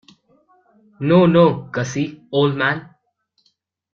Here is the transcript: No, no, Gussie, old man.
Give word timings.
No, 1.09 1.27
no, 1.27 1.43
Gussie, 1.75 2.25
old 2.31 2.55
man. 2.55 2.81